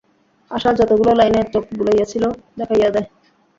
আশা 0.51 0.69
যতগুলা 0.79 1.13
লাইনে 1.15 1.41
চোখ 1.53 1.63
বুলাইয়াছিল, 1.77 2.23
দেখাইয়া 2.57 2.89
দেয়। 2.89 3.07